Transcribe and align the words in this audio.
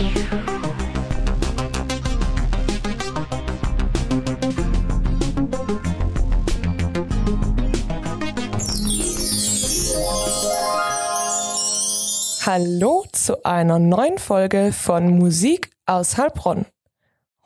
Hallo 0.00 0.08
zu 13.12 13.44
einer 13.44 13.78
neuen 13.78 14.16
Folge 14.16 14.72
von 14.72 15.18
Musik 15.18 15.70
aus 15.84 16.16
Heilbronn. 16.16 16.64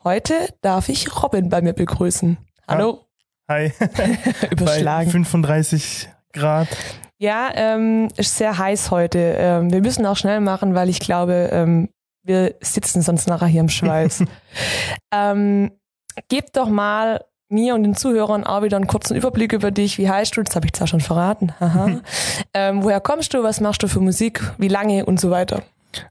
Heute 0.05 0.47
darf 0.61 0.87
ich 0.87 1.21
Robin 1.21 1.49
bei 1.49 1.61
mir 1.61 1.73
begrüßen. 1.73 2.37
Hallo. 2.69 3.01
Hi. 3.49 3.73
Überschlagen. 4.51 5.07
Bei 5.07 5.11
35 5.11 6.07
Grad. 6.31 6.69
Ja, 7.17 7.49
ähm, 7.53 8.07
ist 8.15 8.37
sehr 8.37 8.57
heiß 8.57 8.91
heute. 8.91 9.35
Ähm, 9.37 9.73
wir 9.73 9.81
müssen 9.81 10.05
auch 10.05 10.15
schnell 10.15 10.39
machen, 10.39 10.73
weil 10.73 10.87
ich 10.87 11.01
glaube, 11.01 11.49
ähm, 11.51 11.89
wir 12.25 12.55
sitzen 12.61 13.01
sonst 13.01 13.27
nachher 13.27 13.47
hier 13.47 13.61
im 13.61 13.69
Schweiß. 13.69 14.23
ähm, 15.11 15.71
gib 16.27 16.53
doch 16.53 16.69
mal 16.69 17.23
mir 17.49 17.75
und 17.75 17.83
den 17.83 17.95
Zuhörern 17.95 18.43
auch 18.43 18.63
wieder 18.63 18.77
einen 18.77 18.87
kurzen 18.87 19.15
Überblick 19.15 19.53
über 19.53 19.71
dich. 19.71 19.97
Wie 19.97 20.09
heißt 20.09 20.35
du? 20.35 20.43
Das 20.43 20.55
habe 20.55 20.65
ich 20.65 20.73
zwar 20.73 20.87
schon 20.87 21.01
verraten. 21.01 21.53
Ähm, 22.53 22.83
woher 22.83 23.01
kommst 23.01 23.33
du? 23.33 23.43
Was 23.43 23.59
machst 23.59 23.83
du 23.83 23.87
für 23.87 23.99
Musik? 23.99 24.41
Wie 24.57 24.69
lange 24.69 25.05
und 25.05 25.19
so 25.19 25.29
weiter? 25.29 25.63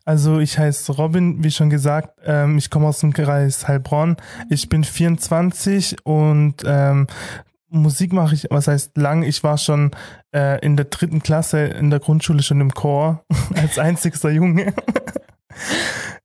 Also 0.04 0.40
ich 0.40 0.58
heiße 0.58 0.92
Robin, 0.92 1.42
wie 1.42 1.50
schon 1.50 1.70
gesagt. 1.70 2.18
Ähm, 2.24 2.58
ich 2.58 2.70
komme 2.70 2.86
aus 2.86 3.00
dem 3.00 3.12
Kreis 3.12 3.66
Heilbronn. 3.66 4.16
Ich 4.50 4.68
bin 4.68 4.84
24 4.84 6.04
und 6.04 6.56
ähm, 6.66 7.06
Musik 7.70 8.12
mache 8.12 8.34
ich, 8.34 8.46
was 8.50 8.68
heißt 8.68 8.96
lang? 8.96 9.22
Ich 9.22 9.42
war 9.42 9.58
schon 9.58 9.90
äh, 10.34 10.64
in 10.64 10.76
der 10.76 10.86
dritten 10.86 11.22
Klasse 11.22 11.64
in 11.64 11.90
der 11.90 11.98
Grundschule 11.98 12.42
schon 12.42 12.60
im 12.60 12.72
Chor 12.72 13.24
als 13.56 13.78
einzigster 13.78 14.30
Junge. 14.30 14.72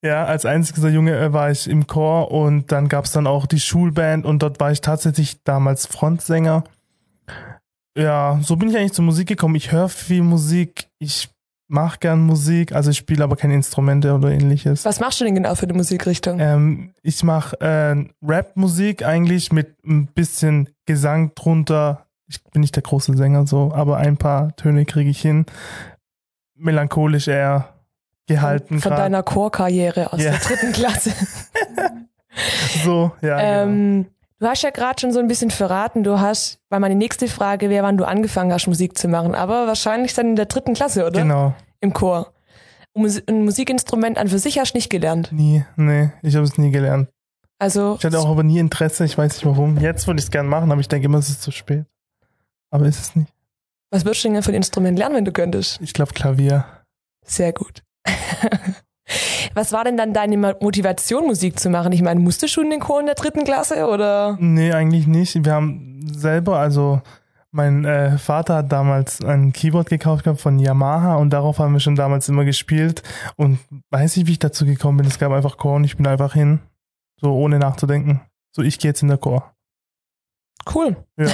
Ja, 0.01 0.25
als 0.25 0.45
einzigster 0.45 0.89
Junge 0.89 1.17
äh, 1.17 1.33
war 1.33 1.51
ich 1.51 1.69
im 1.69 1.87
Chor 1.87 2.31
und 2.31 2.71
dann 2.71 2.87
gab's 2.87 3.11
dann 3.11 3.27
auch 3.27 3.45
die 3.45 3.59
Schulband 3.59 4.25
und 4.25 4.41
dort 4.41 4.59
war 4.59 4.71
ich 4.71 4.81
tatsächlich 4.81 5.43
damals 5.43 5.85
Frontsänger. 5.85 6.63
Ja, 7.97 8.39
so 8.41 8.55
bin 8.55 8.69
ich 8.69 8.77
eigentlich 8.77 8.93
zur 8.93 9.05
Musik 9.05 9.27
gekommen. 9.27 9.55
Ich 9.55 9.71
höre 9.71 9.89
viel 9.89 10.21
Musik, 10.21 10.87
ich 10.99 11.29
mache 11.67 11.99
gern 11.99 12.21
Musik, 12.21 12.73
also 12.73 12.91
ich 12.91 12.97
spiele 12.97 13.23
aber 13.23 13.35
keine 13.35 13.53
Instrumente 13.53 14.13
oder 14.13 14.31
ähnliches. 14.31 14.85
Was 14.85 14.99
machst 14.99 15.19
du 15.19 15.25
denn 15.25 15.35
genau 15.35 15.55
für 15.55 15.63
eine 15.63 15.73
Musikrichtung? 15.73 16.39
Ähm, 16.39 16.93
ich 17.03 17.23
mache 17.23 17.59
äh, 17.61 18.05
Rap-Musik 18.25 19.05
eigentlich 19.05 19.51
mit 19.51 19.83
ein 19.85 20.07
bisschen 20.07 20.69
Gesang 20.85 21.33
drunter. 21.35 22.05
Ich 22.27 22.43
bin 22.43 22.61
nicht 22.61 22.75
der 22.75 22.83
große 22.83 23.15
Sänger 23.15 23.45
so, 23.47 23.71
aber 23.73 23.97
ein 23.97 24.17
paar 24.17 24.55
Töne 24.55 24.85
kriege 24.85 25.09
ich 25.09 25.21
hin. 25.21 25.45
Melancholisch 26.55 27.27
eher 27.27 27.73
gehalten. 28.29 28.79
Von 28.79 28.91
grad. 28.91 28.99
deiner 29.01 29.23
Chorkarriere 29.23 30.13
aus 30.13 30.21
Ja. 30.23 30.31
der 30.31 30.39
dritten 30.39 30.71
Klasse. 30.71 31.11
So, 32.85 33.11
ja. 33.21 33.37
genau. 33.37 33.71
ähm, 33.71 34.05
du 34.39 34.47
hast 34.47 34.61
ja 34.61 34.69
gerade 34.69 35.01
schon 35.01 35.11
so 35.11 35.19
ein 35.19 35.27
bisschen 35.27 35.51
verraten, 35.51 36.03
du 36.03 36.19
hast, 36.19 36.59
weil 36.69 36.79
meine 36.79 36.95
nächste 36.95 37.27
Frage 37.27 37.69
wäre, 37.69 37.83
wann 37.83 37.97
du 37.97 38.05
angefangen 38.05 38.53
hast, 38.53 38.67
Musik 38.67 38.97
zu 38.97 39.07
machen. 39.07 39.35
Aber 39.35 39.67
wahrscheinlich 39.67 40.13
dann 40.13 40.27
in 40.27 40.35
der 40.35 40.45
dritten 40.45 40.73
Klasse, 40.73 41.05
oder? 41.05 41.21
Genau. 41.21 41.53
Im 41.81 41.91
Chor. 41.93 42.31
Und 42.93 43.23
Ein 43.27 43.43
Musikinstrument 43.43 44.17
an 44.17 44.27
für 44.29 44.39
sich 44.39 44.59
hast 44.59 44.73
du 44.73 44.77
nicht 44.77 44.89
gelernt. 44.89 45.31
Nie, 45.31 45.65
nee, 45.75 46.11
ich 46.21 46.35
habe 46.35 46.45
es 46.45 46.57
nie 46.57 46.71
gelernt. 46.71 47.09
Also, 47.57 47.95
Ich 47.99 48.05
hatte 48.05 48.19
auch 48.19 48.29
aber 48.29 48.43
nie 48.43 48.59
Interesse, 48.59 49.03
ich 49.03 49.17
weiß 49.17 49.33
nicht 49.33 49.45
warum. 49.45 49.77
Jetzt 49.79 50.07
würde 50.07 50.19
ich 50.19 50.25
es 50.25 50.31
gern 50.31 50.47
machen, 50.47 50.71
aber 50.71 50.79
ich 50.79 50.87
denke 50.87 51.05
immer, 51.07 51.17
es 51.17 51.29
ist 51.29 51.41
zu 51.41 51.51
spät. 51.51 51.85
Aber 52.71 52.85
ist 52.85 52.99
es 53.01 53.15
nicht. 53.15 53.33
was 53.91 54.05
würdest 54.05 54.23
du 54.23 54.29
denn 54.29 54.43
für 54.43 54.51
ein 54.51 54.55
Instrument 54.55 54.97
lernen, 54.97 55.15
wenn 55.15 55.25
du 55.25 55.31
könntest? 55.33 55.81
Ich 55.81 55.93
glaube 55.93 56.13
Klavier. 56.13 56.63
Sehr 57.25 57.51
gut. 57.51 57.83
Was 59.53 59.71
war 59.71 59.83
denn 59.83 59.97
dann 59.97 60.13
deine 60.13 60.37
Motivation, 60.37 61.25
Musik 61.25 61.59
zu 61.59 61.69
machen? 61.69 61.91
Ich 61.91 62.01
meine, 62.01 62.19
musstest 62.19 62.55
du 62.55 62.61
in 62.61 62.69
den 62.69 62.79
Chor 62.79 62.99
in 62.99 63.07
der 63.07 63.15
dritten 63.15 63.43
Klasse 63.43 63.87
oder? 63.87 64.37
Nee, 64.39 64.71
eigentlich 64.71 65.07
nicht. 65.07 65.43
Wir 65.43 65.53
haben 65.53 66.01
selber, 66.05 66.59
also 66.59 67.01
mein 67.51 67.83
äh, 67.85 68.17
Vater 68.19 68.57
hat 68.57 68.71
damals 68.71 69.23
ein 69.23 69.51
Keyboard 69.51 69.89
gekauft 69.89 70.23
gehabt 70.23 70.39
von 70.39 70.59
Yamaha 70.59 71.15
und 71.15 71.31
darauf 71.31 71.57
haben 71.57 71.73
wir 71.73 71.79
schon 71.79 71.95
damals 71.95 72.29
immer 72.29 72.45
gespielt. 72.45 73.01
Und 73.37 73.59
weiß 73.89 74.17
ich, 74.17 74.27
wie 74.27 74.33
ich 74.33 74.39
dazu 74.39 74.65
gekommen 74.65 74.97
bin. 74.97 75.07
Es 75.07 75.17
gab 75.17 75.31
einfach 75.31 75.57
Chor 75.57 75.75
und 75.75 75.83
ich 75.83 75.97
bin 75.97 76.05
einfach 76.05 76.33
hin. 76.33 76.59
So 77.19 77.33
ohne 77.33 77.57
nachzudenken. 77.57 78.21
So, 78.51 78.61
ich 78.61 78.77
gehe 78.77 78.89
jetzt 78.89 79.01
in 79.01 79.07
der 79.07 79.17
Chor. 79.17 79.53
Cool. 80.73 80.95
Ja. 81.17 81.27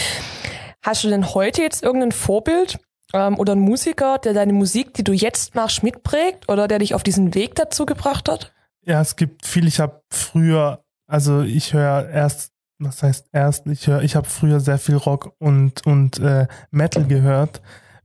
Hast 0.82 1.04
du 1.04 1.08
denn 1.08 1.34
heute 1.34 1.62
jetzt 1.62 1.82
irgendein 1.82 2.12
Vorbild 2.12 2.78
ähm, 3.12 3.38
oder 3.38 3.52
einen 3.52 3.62
Musiker, 3.62 4.18
der 4.18 4.34
deine 4.34 4.52
Musik, 4.52 4.94
die 4.94 5.04
du 5.04 5.12
jetzt 5.12 5.54
machst, 5.54 5.82
mitprägt 5.82 6.48
oder 6.48 6.68
der 6.68 6.78
dich 6.78 6.94
auf 6.94 7.02
diesen 7.02 7.34
Weg 7.34 7.54
dazu 7.54 7.86
gebracht 7.86 8.28
hat? 8.28 8.52
Ja, 8.84 9.00
es 9.00 9.16
gibt 9.16 9.46
viel. 9.46 9.66
Ich 9.66 9.80
habe 9.80 10.02
früher, 10.10 10.84
also 11.06 11.42
ich 11.42 11.72
höre 11.72 12.08
erst, 12.08 12.52
was 12.78 13.02
heißt 13.02 13.28
erst, 13.32 13.66
ich 13.66 13.86
höre, 13.86 14.02
ich 14.02 14.16
habe 14.16 14.28
früher 14.28 14.60
sehr 14.60 14.78
viel 14.78 14.96
Rock 14.96 15.32
und 15.38 15.86
und 15.86 16.18
äh, 16.18 16.46
Metal 16.70 17.04
gehört, 17.06 17.62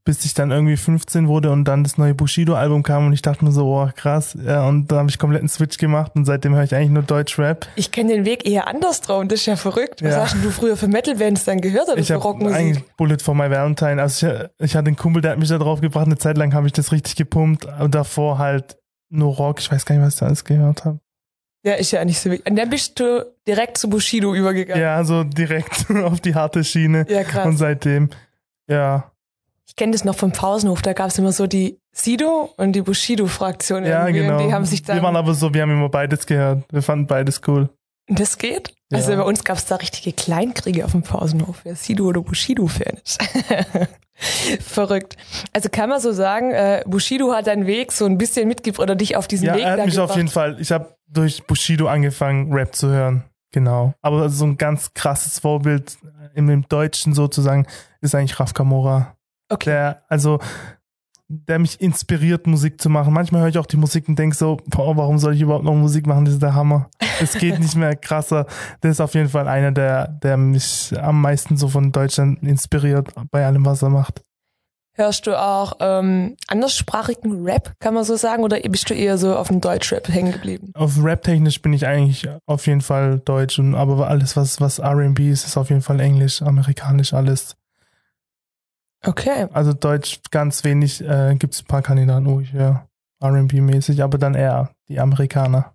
bis 0.08 0.24
ich 0.26 0.34
dann 0.34 0.52
irgendwie 0.52 0.78
15 0.78 1.28
wurde 1.28 1.52
und 1.52 1.66
dann 1.66 1.84
das 1.84 1.98
neue 1.98 2.16
Bushido-Album 2.16 2.82
kam 2.82 3.06
und 3.08 3.14
ich 3.14 3.22
dachte 3.22 3.44
mir 3.44 3.52
so, 3.52 3.68
oh 3.68 3.90
krass, 3.96 4.38
ja, 4.42 4.66
und 4.66 4.88
dann 4.90 5.00
habe 5.00 5.10
ich 5.10 5.20
komplett 5.20 5.42
einen 5.42 5.50
Switch 5.50 5.78
gemacht 5.78 6.14
und 6.16 6.24
seitdem 6.26 6.56
höre 6.56 6.64
ich 6.64 6.74
eigentlich 6.74 6.92
nur 6.92 7.04
Deutsch-Rap. 7.04 7.68
Ich 7.76 7.92
kenne 7.92 8.14
den 8.14 8.26
Weg 8.26 8.48
eher 8.50 8.68
andersrum, 8.68 9.28
das 9.28 9.42
ist 9.42 9.46
ja 9.48 9.58
verrückt. 9.58 10.02
Was 10.02 10.12
Ja. 10.14 10.22
hast 10.24 10.36
du 10.44 10.50
früher 10.50 10.78
für 10.78 10.88
Metal-Bands 10.88 11.44
dann 11.44 11.60
gehört 11.62 11.90
oder 11.90 11.98
Ich 11.98 12.08
für 12.08 12.14
habe 12.16 12.24
Rockmusik? 12.24 12.58
eigentlich 12.58 12.84
Bullet 12.96 13.18
for 13.22 13.36
My 13.36 13.50
Valentine. 13.52 14.02
Also 14.02 14.28
ich, 14.28 14.34
ich 14.60 14.76
hatte 14.78 14.88
einen 14.88 14.96
Kumpel, 14.96 15.22
der 15.22 15.32
hat 15.34 15.40
mich 15.40 15.50
da 15.50 15.58
drauf 15.58 15.82
gebracht. 15.82 16.06
Eine 16.06 16.18
Zeit 16.18 16.38
lang 16.38 16.54
habe 16.54 16.66
ich 16.68 16.74
das 16.74 16.92
richtig 16.94 17.16
gepumpt. 17.18 17.68
Und 17.80 17.94
davor 17.94 18.38
halt 18.40 18.78
nur 19.10 19.36
Rock. 19.36 19.60
Ich 19.60 19.72
weiß 19.72 19.86
gar 19.86 19.96
nicht, 19.96 20.06
was 20.06 20.14
ich 20.14 20.20
da 20.22 20.26
alles 20.28 20.44
gehört 20.46 20.86
habe. 20.86 21.00
Ja, 21.66 21.74
ist 21.74 21.92
ja 21.92 22.06
nicht 22.06 22.20
so 22.20 22.32
wichtig. 22.32 22.50
Und 22.50 22.56
dann 22.56 22.70
bist 22.70 22.98
du 23.00 23.26
direkt 23.46 23.78
zu 23.78 23.90
Bushido 23.90 24.34
übergegangen. 24.34 24.82
Ja, 24.82 25.04
so 25.04 25.24
direkt 25.26 25.86
auf 26.04 26.22
die 26.22 26.34
harte 26.34 26.64
Schiene. 26.64 27.06
Ja, 27.10 27.24
krass. 27.24 27.46
Und 27.46 27.58
seitdem, 27.58 28.10
ja, 28.70 29.12
Ich 29.68 29.76
kenne 29.76 29.92
das 29.92 30.04
noch 30.06 30.16
vom 30.16 30.32
Pausenhof, 30.32 30.82
da 30.82 30.94
gab 30.94 31.08
es 31.10 31.18
immer 31.18 31.32
so 31.32 31.46
die 31.46 31.78
Sido 31.92 32.54
und 32.58 32.74
die 32.74 32.82
Bushido-Fraktion. 32.82 33.86
ja, 33.86 34.10
genau. 34.10 34.40
Die 34.40 34.54
haben 34.54 34.66
sich 34.66 34.82
dann. 34.84 34.96
wir 34.98 35.04
waren 35.04 35.16
aber 35.16 35.34
so, 35.34 35.54
wir 35.54 35.62
haben 35.64 35.72
immer 35.72 35.90
beides 35.90 36.26
gehört. 36.26 36.64
Wir 36.72 36.82
fanden 36.82 37.08
beides 37.08 37.42
cool. 37.48 37.70
das 38.08 38.38
geht? 38.38 38.74
Ja. 38.90 39.00
Also 39.00 39.16
bei 39.16 39.24
uns 39.24 39.44
gab 39.44 39.58
es 39.58 39.66
da 39.66 39.76
richtige 39.76 40.14
Kleinkriege 40.14 40.86
auf 40.86 40.92
dem 40.92 41.02
Pausenhof, 41.04 41.60
wer 41.64 41.76
Sido 41.76 42.06
oder 42.06 42.22
Bushido-Fan 42.22 42.98
ist. 43.04 43.20
Verrückt. 44.62 45.18
Also 45.54 45.70
kann 45.70 45.90
man 45.90 46.00
so 46.00 46.12
sagen, 46.14 46.52
äh, 46.52 46.84
Bushido 46.88 47.34
hat 47.34 47.48
deinen 47.48 47.68
Weg 47.68 47.92
so 47.92 48.06
ein 48.06 48.18
bisschen 48.18 48.48
mitgebracht 48.48 48.84
oder 48.84 48.96
dich 48.96 49.16
auf 49.18 49.28
diesen 49.28 49.48
Ja, 49.48 49.56
Weg 49.56 49.64
er 49.64 49.72
hat 49.74 49.86
mich 49.86 49.96
gebracht. 49.96 50.12
auf 50.12 50.16
jeden 50.16 50.30
Fall, 50.30 50.58
ich 50.62 50.72
habe 50.72 50.96
durch 51.08 51.46
Bushido 51.46 51.88
angefangen, 51.88 52.54
Rap 52.54 52.74
zu 52.74 52.88
hören. 52.90 53.26
Genau. 53.52 53.94
Aber 54.02 54.30
so 54.30 54.46
ein 54.46 54.58
ganz 54.58 54.94
krasses 54.94 55.40
Vorbild 55.40 55.98
im, 56.36 56.50
im 56.50 56.68
Deutschen 56.70 57.14
sozusagen 57.14 57.66
ist 58.02 58.16
eigentlich 58.16 58.40
Raf 58.40 58.54
Kamora. 58.54 59.17
Okay. 59.50 59.70
Der, 59.70 60.04
also, 60.08 60.40
der 61.30 61.60
mich 61.60 61.82
inspiriert, 61.82 62.48
Musik 62.48 62.82
zu 62.82 62.90
machen. 62.90 63.14
Manchmal 63.14 63.42
höre 63.42 63.50
ich 63.50 63.58
auch 63.58 63.66
die 63.66 63.78
Musik 63.78 64.08
und 64.08 64.18
denke 64.18 64.36
so, 64.36 64.58
boah, 64.68 64.96
warum 64.96 65.18
soll 65.18 65.36
ich 65.36 65.42
überhaupt 65.42 65.66
noch 65.66 65.76
Musik 65.76 66.08
machen? 66.08 66.26
Das 66.26 66.36
ist 66.36 66.44
der 66.44 66.56
Hammer. 66.56 66.90
Es 67.22 67.34
geht 67.34 67.60
nicht 67.60 67.76
mehr 67.76 67.96
krasser. 67.96 68.46
Der 68.82 68.92
ist 68.92 69.02
auf 69.02 69.14
jeden 69.14 69.30
Fall 69.30 69.48
einer, 69.48 69.72
der, 69.72 70.08
der 70.08 70.38
mich 70.38 70.94
am 70.98 71.22
meisten 71.22 71.58
so 71.58 71.68
von 71.68 71.92
Deutschland 71.92 72.42
inspiriert 72.44 73.10
bei 73.32 73.46
allem, 73.46 73.66
was 73.66 73.82
er 73.82 73.90
macht. 73.90 74.22
Hörst 74.94 75.28
du 75.28 75.40
auch 75.40 75.74
ähm, 75.80 76.38
anderssprachigen 76.48 77.44
Rap, 77.44 77.74
kann 77.80 77.94
man 77.94 78.04
so 78.04 78.16
sagen, 78.16 78.44
oder 78.44 78.60
bist 78.62 78.90
du 78.90 78.96
eher 78.96 79.20
so 79.20 79.36
auf 79.36 79.50
dem 79.50 79.62
Deutschrap 79.62 80.08
hängen 80.10 80.32
geblieben? 80.32 80.72
Auf 80.74 80.94
Rap-technisch 81.04 81.62
bin 81.62 81.74
ich 81.74 81.86
eigentlich 81.86 82.28
auf 82.48 82.66
jeden 82.66 82.82
Fall 82.82 83.20
deutsch, 83.20 83.60
und, 83.60 83.76
aber 83.76 84.08
alles, 84.08 84.36
was, 84.36 84.60
was 84.60 84.80
R&B 84.80 85.30
ist, 85.30 85.46
ist 85.46 85.56
auf 85.56 85.70
jeden 85.70 85.84
Fall 85.84 86.00
englisch, 86.00 86.42
amerikanisch, 86.42 87.14
alles. 87.14 87.56
Okay. 89.08 89.48
Also 89.54 89.74
deutsch 89.74 90.20
ganz 90.32 90.64
wenig, 90.64 91.02
äh, 91.02 91.36
gibt 91.36 91.54
es 91.54 91.62
ein 91.62 91.66
paar 91.66 91.82
Kandidaten, 91.82 92.26
wo 92.26 92.40
ich 92.40 92.52
höre, 92.54 92.88
R&B-mäßig, 93.22 94.04
aber 94.04 94.18
dann 94.18 94.36
eher 94.36 94.70
die 94.90 95.00
Amerikaner. 95.00 95.74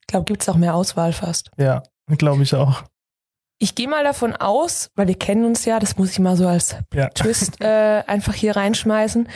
Ich 0.00 0.06
glaube, 0.06 0.24
gibt's 0.26 0.48
auch 0.48 0.56
mehr 0.56 0.74
Auswahl 0.74 1.12
fast. 1.12 1.50
Ja, 1.56 1.82
glaube 2.18 2.42
ich 2.42 2.54
auch. 2.54 2.82
Ich 3.58 3.74
gehe 3.74 3.88
mal 3.88 4.04
davon 4.04 4.34
aus, 4.34 4.90
weil 4.96 5.06
wir 5.06 5.18
kennen 5.18 5.44
uns 5.44 5.64
ja, 5.64 5.78
das 5.78 5.96
muss 5.96 6.10
ich 6.12 6.18
mal 6.18 6.36
so 6.36 6.46
als 6.48 6.76
Ja. 6.94 7.08
Twist 7.08 7.60
äh, 7.60 8.02
einfach 8.06 8.34
hier 8.34 8.56
reinschmeißen. 8.56 9.28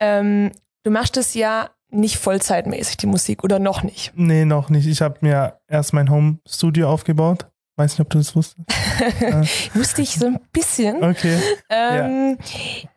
Ähm, 0.00 0.52
du 0.84 0.90
machst 0.90 1.16
es 1.16 1.34
ja 1.34 1.70
nicht 1.90 2.16
vollzeitmäßig, 2.16 2.96
die 2.96 3.06
Musik, 3.06 3.44
oder 3.44 3.58
noch 3.58 3.82
nicht. 3.82 4.12
Nee, 4.14 4.44
noch 4.44 4.70
nicht. 4.70 4.86
Ich 4.86 5.02
habe 5.02 5.18
mir 5.20 5.60
erst 5.68 5.92
mein 5.92 6.10
Home-Studio 6.10 6.88
aufgebaut. 6.88 7.46
Weiß 7.76 7.92
nicht, 7.92 8.00
ob 8.00 8.10
du 8.10 8.18
das 8.18 8.36
wusstest. 8.36 8.66
Wusste 9.74 10.02
ich 10.02 10.16
so 10.16 10.26
ein 10.26 10.40
bisschen. 10.52 11.02
Okay. 11.02 11.38
Ähm, 11.70 12.38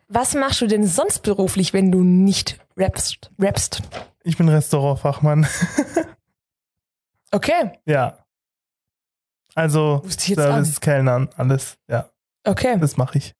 Was 0.08 0.34
machst 0.34 0.60
du 0.60 0.66
denn 0.66 0.86
sonst 0.86 1.22
beruflich, 1.22 1.72
wenn 1.72 1.90
du 1.90 2.04
nicht 2.04 2.58
rappst? 2.76 3.30
rappst? 3.38 3.82
Ich 4.22 4.36
bin 4.36 4.48
Restaurantfachmann. 4.48 5.46
Okay, 7.32 7.72
ja. 7.86 8.24
Also, 9.54 10.02
Service, 10.06 10.80
Kellnern, 10.80 11.28
alles. 11.36 11.76
Ja, 11.88 12.08
okay. 12.44 12.76
das 12.78 12.96
mache 12.96 13.18
ich. 13.18 13.34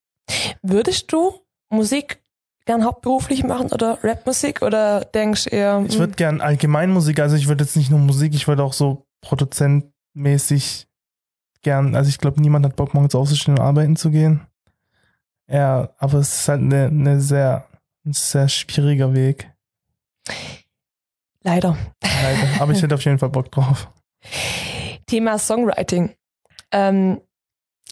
Würdest 0.61 1.11
du 1.11 1.45
Musik 1.69 2.21
gern 2.65 2.83
hauptberuflich 2.83 3.43
machen 3.43 3.71
oder 3.71 4.03
Rapmusik 4.03 4.61
oder 4.61 5.05
denkst 5.05 5.45
du 5.45 5.49
eher. 5.51 5.85
Ich 5.87 5.97
würde 5.97 6.13
gern 6.13 6.41
Allgemeinmusik, 6.41 7.19
also 7.19 7.35
ich 7.35 7.47
würde 7.47 7.63
jetzt 7.63 7.75
nicht 7.77 7.89
nur 7.89 7.99
Musik, 7.99 8.35
ich 8.35 8.47
würde 8.47 8.63
auch 8.63 8.73
so 8.73 9.07
produzentmäßig 9.21 10.86
gern, 11.61 11.95
also 11.95 12.09
ich 12.09 12.17
glaube, 12.17 12.41
niemand 12.41 12.65
hat 12.65 12.75
Bock, 12.75 12.93
morgens 12.93 13.15
aufzustehen 13.15 13.57
und 13.57 13.63
arbeiten 13.63 13.95
zu 13.95 14.11
gehen. 14.11 14.41
Ja, 15.49 15.89
aber 15.97 16.19
es 16.19 16.41
ist 16.41 16.47
halt 16.49 16.61
eine, 16.61 16.87
eine 16.87 17.21
sehr, 17.21 17.67
ein 18.05 18.13
sehr 18.13 18.49
schwieriger 18.49 19.13
Weg. 19.13 19.49
Leider. 21.43 21.77
Leider. 22.03 22.61
Aber 22.61 22.73
ich 22.73 22.81
hätte 22.83 22.95
auf 22.95 23.05
jeden 23.05 23.19
Fall 23.19 23.29
Bock 23.29 23.51
drauf. 23.51 23.89
Thema 25.05 25.39
Songwriting. 25.39 26.13
Ähm, 26.71 27.21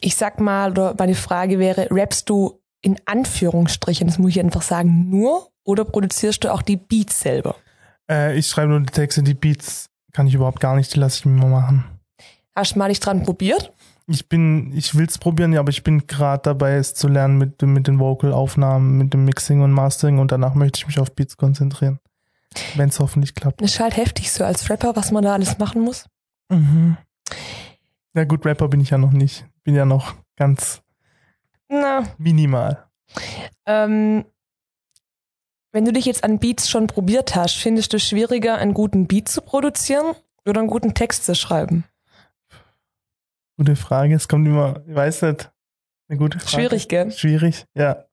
ich 0.02 0.16
sag 0.16 0.42
mal, 0.42 0.72
oder 0.72 0.96
meine 0.98 1.16
Frage 1.16 1.60
wäre, 1.60 1.88
rappst 1.90 2.30
du 2.30 2.62
in 2.82 2.98
Anführungsstrichen, 3.06 4.08
das 4.08 4.20
muss 4.20 4.32
ich 4.32 4.40
einfach 4.40 4.62
sagen, 4.62 5.10
nur 5.10 5.50
oder 5.64 5.86
produzierst 5.86 6.44
du 6.44 6.54
auch 6.54 6.62
die 6.62 6.78
Beats 6.78 7.20
selber? 7.22 7.56
Äh, 8.10 8.38
ich 8.38 8.48
schreibe 8.48 8.70
nur 8.70 8.82
die 8.82 8.92
Texte, 8.92 9.24
die 9.24 9.34
Beats 9.34 9.90
kann 10.12 10.28
ich 10.28 10.36
überhaupt 10.36 10.60
gar 10.60 10.76
nicht, 10.76 10.94
die 10.94 11.00
lasse 11.00 11.20
ich 11.20 11.26
mir 11.26 11.40
mal 11.40 11.50
machen. 11.50 11.95
Hast 12.56 12.76
du 12.76 12.80
mal 12.80 12.90
dich 12.90 13.00
dran 13.00 13.24
probiert? 13.24 13.74
Ich 14.08 14.30
bin, 14.30 14.72
ich 14.76 14.96
will 14.96 15.06
es 15.08 15.18
probieren, 15.18 15.52
ja, 15.52 15.60
aber 15.60 15.72
ich 15.72 15.84
bin 15.84 16.06
gerade 16.08 16.42
dabei, 16.44 16.76
es 16.76 16.94
zu 16.94 17.08
lernen 17.08 17.38
mit, 17.38 17.62
mit 17.64 17.88
den 17.88 18.00
Vocal-Aufnahmen, 18.00 18.98
mit 18.98 19.14
dem 19.14 19.26
Mixing 19.26 19.62
und 19.62 19.72
Mastering 19.72 20.20
und 20.20 20.32
danach 20.32 20.54
möchte 20.54 20.78
ich 20.78 20.88
mich 20.88 21.00
auf 21.00 21.14
Beats 21.14 21.38
konzentrieren. 21.38 22.00
Wenn 22.76 22.90
es 22.90 23.00
hoffentlich 23.00 23.36
klappt. 23.36 23.62
Das 23.62 23.72
ist 23.74 23.80
halt 23.80 23.98
heftig 23.98 24.32
so 24.32 24.46
als 24.46 24.70
Rapper, 24.70 24.96
was 24.96 25.12
man 25.12 25.24
da 25.24 25.34
alles 25.34 25.58
machen 25.58 25.82
muss. 25.82 26.06
Mhm. 26.50 26.98
Ja 28.14 28.24
gut, 28.24 28.46
Rapper 28.46 28.70
bin 28.70 28.80
ich 28.80 28.92
ja 28.92 28.98
noch 28.98 29.12
nicht. 29.12 29.46
Bin 29.64 29.76
ja 29.76 29.84
noch 29.86 30.14
ganz 30.38 30.82
Na, 31.68 32.04
minimal. 32.18 32.86
ähm, 33.66 34.24
wenn 35.74 35.84
du 35.84 35.92
dich 35.92 36.06
jetzt 36.06 36.24
an 36.24 36.40
Beats 36.40 36.70
schon 36.70 36.88
probiert 36.88 37.36
hast, 37.36 37.56
findest 37.58 37.92
du 37.92 37.98
es 37.98 38.08
schwieriger, 38.08 38.56
einen 38.58 38.74
guten 38.74 39.08
Beat 39.08 39.28
zu 39.28 39.42
produzieren 39.42 40.16
oder 40.48 40.60
einen 40.62 40.70
guten 40.70 40.94
Text 40.94 41.26
zu 41.26 41.36
schreiben? 41.36 41.84
Gute 43.58 43.76
Frage. 43.76 44.16
Es 44.16 44.28
kommt 44.28 44.48
immer, 44.48 44.84
ich 44.88 44.96
weiß 44.96 45.22
nicht. 45.24 45.52
Eine 46.10 46.20
gute 46.20 46.40
Frage. 46.40 46.52
Schwierig, 46.52 46.88
gell? 46.88 47.12
Schwierig, 47.12 47.66
ja. 47.74 48.06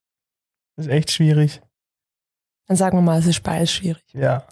Das 0.77 0.87
ist 0.87 0.93
echt 0.93 1.11
schwierig. 1.11 1.61
Dann 2.69 2.77
sagen 2.77 2.97
wir 2.97 3.03
mal, 3.03 3.19
es 3.19 3.27
ist 3.27 3.43
beides 3.43 3.73
schwierig. 3.73 4.05
Ja. 4.13 4.47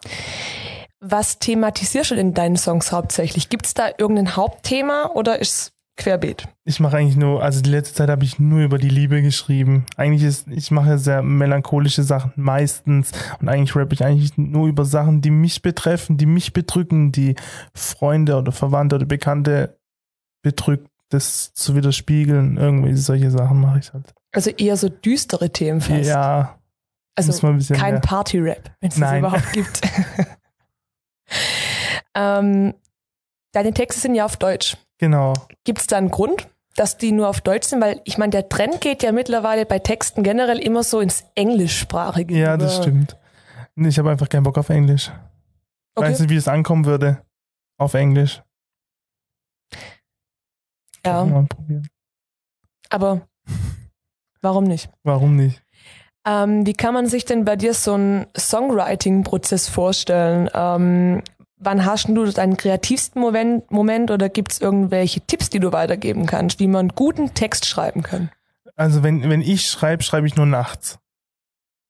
Was 1.01 1.39
thematisierst 1.39 2.11
du 2.11 2.15
in 2.17 2.35
deinen 2.35 2.57
Songs 2.57 2.93
hauptsächlich? 2.93 3.49
Gibt 3.49 3.67
es 3.67 3.75
da 3.75 3.89
irgendein 3.97 4.37
Hauptthema 4.37 5.11
oder 5.15 5.39
ist 5.39 5.55
es 5.55 5.73
querbeet? 5.97 6.47
Ich 6.65 6.81
mache 6.81 6.99
eigentlich 6.99 7.17
nur, 7.17 7.43
also 7.43 7.63
die 7.63 7.71
letzte 7.71 7.95
Zeit 7.95 8.11
habe 8.11 8.25
ich 8.25 8.39
nur 8.39 8.61
über 8.61 8.77
die 8.77 8.91
Liebe 8.91 9.23
geschrieben. 9.23 9.87
Eigentlich 9.97 10.25
ist, 10.25 10.49
ich 10.49 10.71
mache 10.71 10.99
sehr 10.99 11.23
melancholische 11.23 12.03
Sachen 12.03 12.33
meistens 12.37 13.13
und 13.41 13.49
eigentlich 13.49 13.75
rappe 13.75 13.95
ich 13.95 14.05
eigentlich 14.05 14.37
nur 14.37 14.67
über 14.67 14.85
Sachen, 14.85 15.23
die 15.23 15.31
mich 15.31 15.63
betreffen, 15.63 16.19
die 16.19 16.27
mich 16.27 16.53
bedrücken, 16.53 17.13
die 17.13 17.37
Freunde 17.75 18.37
oder 18.37 18.53
Verwandte 18.53 18.97
oder 18.97 19.07
Bekannte 19.07 19.80
bedrückt, 20.43 20.89
das 21.09 21.53
zu 21.55 21.75
widerspiegeln. 21.75 22.57
Irgendwie 22.57 22.95
solche 22.97 23.31
Sachen 23.31 23.61
mache 23.61 23.79
ich 23.81 23.93
halt. 23.93 24.15
Also 24.33 24.51
eher 24.51 24.77
so 24.77 24.89
düstere 24.89 25.51
Themen 25.51 25.81
fast. 25.81 26.09
Ja, 26.09 26.61
also 27.17 27.49
kein. 27.75 28.01
Party-Rap, 28.01 28.71
wenn 28.81 28.91
es 28.91 28.97
das 28.97 29.19
überhaupt 29.19 29.53
gibt. 29.53 29.81
ähm, 32.15 32.75
deine 33.53 33.75
Texte 33.75 34.01
sind 34.01 34.15
ja 34.15 34.25
auf 34.25 34.37
Deutsch. 34.37 34.77
Genau. 34.99 35.35
Gibt 35.65 35.81
es 35.81 35.87
da 35.87 35.97
einen 35.97 36.11
Grund, 36.11 36.49
dass 36.77 36.99
die 36.99 37.13
nur 37.13 37.29
auf 37.29 37.41
Deutsch 37.41 37.67
sind? 37.69 37.81
Weil 37.81 38.01
ich 38.05 38.19
meine, 38.19 38.31
der 38.31 38.49
Trend 38.49 38.81
geht 38.81 39.03
ja 39.03 39.13
mittlerweile 39.13 39.67
bei 39.67 39.79
Texten 39.79 40.23
generell 40.23 40.59
immer 40.59 40.83
so 40.83 41.01
ins 41.01 41.25
Englischsprachige. 41.35 42.37
Ja, 42.37 42.57
das 42.57 42.77
stimmt. 42.77 43.17
Ich 43.77 43.99
habe 43.99 44.11
einfach 44.11 44.29
keinen 44.29 44.43
Bock 44.43 44.59
auf 44.59 44.69
Englisch. 44.69 45.11
Okay. 45.95 46.11
Weiß 46.11 46.21
nicht, 46.21 46.31
wie 46.31 46.37
es 46.37 46.49
ankommen 46.49 46.85
würde. 46.85 47.23
Auf 47.79 47.95
Englisch. 47.95 48.43
Ja, 51.05 51.25
Mal 51.25 51.45
probieren. 51.47 51.89
aber 52.91 53.23
warum 54.43 54.65
nicht? 54.65 54.91
Warum 55.03 55.37
nicht? 55.37 55.63
Ähm, 56.27 56.67
wie 56.67 56.75
kann 56.75 56.93
man 56.95 57.07
sich 57.07 57.25
denn 57.25 57.45
bei 57.45 57.57
dir 57.57 57.73
so 57.73 57.95
einen 57.95 58.27
Songwriting-Prozess 58.37 59.69
vorstellen? 59.69 60.51
Ähm, 60.53 61.23
wann 61.57 61.85
hast 61.85 62.09
du 62.09 62.25
deinen 62.27 62.57
kreativsten 62.57 63.21
Moment, 63.21 63.71
Moment 63.71 64.11
oder 64.11 64.29
gibt 64.29 64.53
es 64.53 64.61
irgendwelche 64.61 65.21
Tipps, 65.23 65.49
die 65.51 65.61
du 65.61 65.73
weitergeben 65.73 66.27
kannst, 66.27 66.61
wie 66.61 66.67
man 66.69 66.89
guten 66.91 67.33
Text 67.35 67.67
schreiben 67.67 68.03
kann? 68.03 68.31
Also 68.77 69.03
wenn, 69.03 69.29
wenn 69.29 69.41
ich 69.43 69.67
schreibe, 69.69 70.03
schreibe 70.03 70.27
ich 70.27 70.37
nur 70.37 70.47
nachts. 70.47 70.99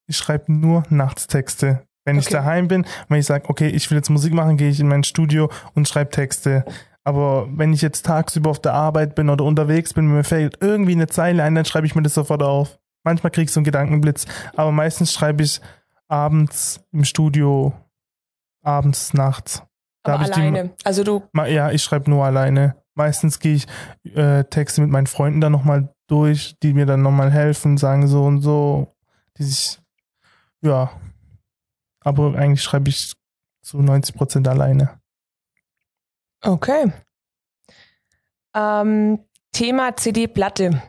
Ich 0.06 0.16
schreibe 0.16 0.52
nur 0.52 0.84
nachts 0.90 1.26
Texte. 1.26 1.82
Wenn 2.04 2.18
ich 2.18 2.26
Okay. 2.26 2.34
daheim 2.34 2.66
bin, 2.68 2.86
wenn 3.08 3.20
ich 3.20 3.26
sage, 3.26 3.48
okay, 3.48 3.68
ich 3.68 3.90
will 3.90 3.98
jetzt 3.98 4.10
Musik 4.10 4.32
machen, 4.32 4.56
gehe 4.56 4.70
ich 4.70 4.80
in 4.80 4.88
mein 4.88 5.04
Studio 5.04 5.50
und 5.74 5.86
schreibe 5.86 6.10
Texte. 6.10 6.64
Aber 7.04 7.48
wenn 7.50 7.72
ich 7.72 7.80
jetzt 7.82 8.04
tagsüber 8.06 8.50
auf 8.50 8.60
der 8.60 8.74
Arbeit 8.74 9.14
bin 9.14 9.30
oder 9.30 9.44
unterwegs 9.44 9.94
bin, 9.94 10.06
mir 10.06 10.24
fällt 10.24 10.58
irgendwie 10.60 10.92
eine 10.92 11.06
Zeile 11.06 11.42
ein, 11.42 11.54
dann 11.54 11.64
schreibe 11.64 11.86
ich 11.86 11.94
mir 11.94 12.02
das 12.02 12.14
sofort 12.14 12.42
auf. 12.42 12.78
Manchmal 13.04 13.30
krieg 13.30 13.44
ich 13.44 13.52
so 13.52 13.60
einen 13.60 13.64
Gedankenblitz, 13.64 14.26
aber 14.54 14.70
meistens 14.72 15.12
schreibe 15.12 15.42
ich 15.42 15.60
abends 16.08 16.84
im 16.92 17.04
Studio, 17.04 17.72
abends, 18.62 19.14
nachts. 19.14 19.62
Da 20.02 20.14
Aber 20.14 20.24
ich 20.24 20.30
die- 20.30 20.40
alleine. 20.40 20.70
Also 20.84 21.04
du, 21.04 21.22
Ja, 21.46 21.70
ich 21.70 21.82
schreibe 21.82 22.10
nur 22.10 22.24
alleine. 22.24 22.76
Meistens 22.94 23.38
gehe 23.38 23.54
ich 23.54 23.66
äh, 24.14 24.44
Texte 24.44 24.82
mit 24.82 24.90
meinen 24.90 25.06
Freunden 25.06 25.40
dann 25.40 25.52
nochmal 25.52 25.94
durch, 26.06 26.56
die 26.62 26.74
mir 26.74 26.84
dann 26.86 27.02
nochmal 27.02 27.30
helfen, 27.30 27.78
sagen 27.78 28.06
so 28.08 28.24
und 28.24 28.42
so, 28.42 28.94
die 29.38 29.44
sich, 29.44 29.80
ja. 30.60 30.90
Aber 32.00 32.34
eigentlich 32.34 32.62
schreibe 32.62 32.90
ich 32.90 33.14
zu 33.62 33.78
90 33.80 34.14
Prozent 34.14 34.48
alleine. 34.48 34.99
Okay. 36.42 36.92
Ähm, 38.54 39.20
Thema 39.52 39.96
CD-Platte 39.96 40.82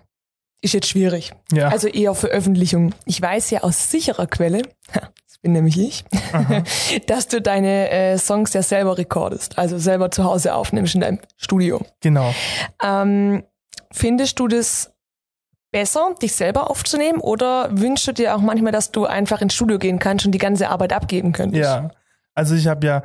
ist 0.62 0.74
jetzt 0.74 0.88
schwierig. 0.88 1.34
Ja. 1.52 1.70
Also 1.70 1.88
eher 1.88 2.14
Veröffentlichung. 2.14 2.94
Ich 3.06 3.22
weiß 3.22 3.50
ja 3.50 3.62
aus 3.62 3.90
sicherer 3.92 4.28
Quelle, 4.28 4.62
das 4.94 5.38
bin 5.42 5.54
nämlich 5.54 5.78
ich, 5.80 6.06
Aha. 6.34 6.64
dass 7.08 7.28
du 7.28 7.42
deine 7.42 7.90
äh, 7.90 8.18
Songs 8.18 8.54
ja 8.54 8.62
selber 8.62 8.98
recordest, 8.98 9.58
also 9.58 9.78
selber 9.78 10.12
zu 10.12 10.24
Hause 10.24 10.54
aufnimmst 10.54 10.96
in 10.96 11.02
deinem 11.02 11.20
Studio. 11.38 11.82
genau. 12.00 12.34
Ähm, 12.84 13.44
findest 13.92 14.40
du 14.40 14.48
das 14.48 14.94
besser, 15.72 16.14
dich 16.22 16.36
selber 16.36 16.70
aufzunehmen 16.70 17.20
oder 17.20 17.70
wünschst 17.72 18.08
du 18.08 18.12
dir 18.12 18.36
auch 18.36 18.42
manchmal, 18.42 18.72
dass 18.72 18.92
du 18.92 19.06
einfach 19.06 19.42
ins 19.42 19.56
Studio 19.56 19.80
gehen 19.80 20.00
kannst 20.00 20.26
und 20.26 20.34
die 20.34 20.38
ganze 20.38 20.70
Arbeit 20.70 20.94
abgeben 20.94 21.32
könntest? 21.32 21.64
Ja. 21.64 21.92
Also 22.36 22.56
ich 22.56 22.68
habe 22.68 22.86
ja, 22.86 23.04